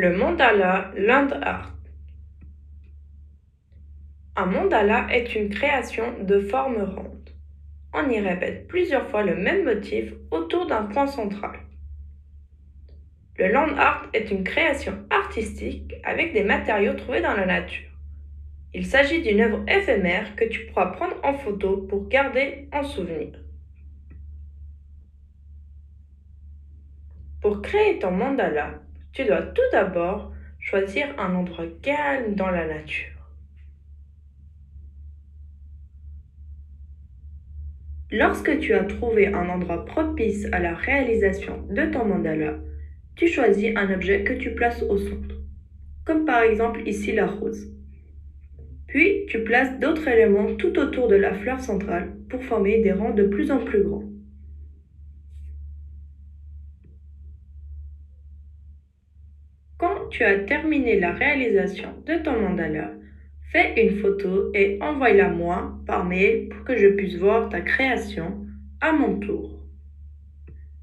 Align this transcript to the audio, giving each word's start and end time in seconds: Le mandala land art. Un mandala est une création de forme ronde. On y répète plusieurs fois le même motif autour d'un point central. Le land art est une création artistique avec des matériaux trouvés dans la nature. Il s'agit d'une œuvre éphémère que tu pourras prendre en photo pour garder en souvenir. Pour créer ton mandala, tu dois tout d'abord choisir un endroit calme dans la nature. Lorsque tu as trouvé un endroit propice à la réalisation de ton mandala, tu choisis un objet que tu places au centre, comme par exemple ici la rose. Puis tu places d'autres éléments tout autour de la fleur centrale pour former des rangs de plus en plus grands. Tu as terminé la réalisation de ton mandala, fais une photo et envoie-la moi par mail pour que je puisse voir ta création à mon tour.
Le 0.00 0.16
mandala 0.16 0.92
land 0.96 1.30
art. 1.42 1.74
Un 4.36 4.46
mandala 4.46 5.08
est 5.10 5.34
une 5.34 5.48
création 5.48 6.22
de 6.22 6.38
forme 6.38 6.80
ronde. 6.80 7.30
On 7.92 8.08
y 8.08 8.20
répète 8.20 8.68
plusieurs 8.68 9.10
fois 9.10 9.24
le 9.24 9.34
même 9.34 9.64
motif 9.64 10.12
autour 10.30 10.68
d'un 10.68 10.84
point 10.84 11.08
central. 11.08 11.58
Le 13.38 13.48
land 13.48 13.76
art 13.76 14.08
est 14.12 14.30
une 14.30 14.44
création 14.44 15.04
artistique 15.10 15.92
avec 16.04 16.32
des 16.32 16.44
matériaux 16.44 16.94
trouvés 16.94 17.20
dans 17.20 17.34
la 17.34 17.46
nature. 17.46 17.90
Il 18.74 18.86
s'agit 18.86 19.22
d'une 19.22 19.40
œuvre 19.40 19.64
éphémère 19.66 20.36
que 20.36 20.44
tu 20.44 20.66
pourras 20.66 20.92
prendre 20.92 21.16
en 21.24 21.34
photo 21.34 21.78
pour 21.88 22.06
garder 22.06 22.68
en 22.72 22.84
souvenir. 22.84 23.32
Pour 27.40 27.62
créer 27.62 27.98
ton 27.98 28.12
mandala, 28.12 28.82
tu 29.12 29.24
dois 29.24 29.42
tout 29.42 29.62
d'abord 29.72 30.32
choisir 30.58 31.06
un 31.18 31.34
endroit 31.34 31.66
calme 31.82 32.34
dans 32.34 32.50
la 32.50 32.66
nature. 32.66 33.18
Lorsque 38.10 38.58
tu 38.60 38.72
as 38.72 38.84
trouvé 38.84 39.26
un 39.26 39.48
endroit 39.50 39.84
propice 39.84 40.46
à 40.52 40.60
la 40.60 40.74
réalisation 40.74 41.62
de 41.68 41.84
ton 41.86 42.06
mandala, 42.06 42.54
tu 43.16 43.28
choisis 43.28 43.76
un 43.76 43.92
objet 43.92 44.24
que 44.24 44.32
tu 44.32 44.54
places 44.54 44.82
au 44.82 44.96
centre, 44.96 45.34
comme 46.06 46.24
par 46.24 46.42
exemple 46.42 46.80
ici 46.86 47.12
la 47.12 47.26
rose. 47.26 47.70
Puis 48.86 49.26
tu 49.26 49.44
places 49.44 49.78
d'autres 49.78 50.08
éléments 50.08 50.54
tout 50.56 50.78
autour 50.78 51.08
de 51.08 51.16
la 51.16 51.34
fleur 51.34 51.60
centrale 51.60 52.14
pour 52.30 52.42
former 52.42 52.80
des 52.80 52.92
rangs 52.92 53.12
de 53.12 53.24
plus 53.24 53.50
en 53.50 53.62
plus 53.62 53.82
grands. 53.82 54.08
Tu 60.10 60.24
as 60.24 60.38
terminé 60.38 60.98
la 60.98 61.12
réalisation 61.12 62.02
de 62.06 62.16
ton 62.16 62.38
mandala, 62.40 62.92
fais 63.52 63.74
une 63.82 63.98
photo 64.00 64.50
et 64.54 64.78
envoie-la 64.80 65.28
moi 65.28 65.78
par 65.86 66.04
mail 66.04 66.48
pour 66.48 66.64
que 66.64 66.76
je 66.76 66.88
puisse 66.88 67.16
voir 67.16 67.48
ta 67.48 67.60
création 67.60 68.46
à 68.80 68.92
mon 68.92 69.18
tour. 69.20 69.58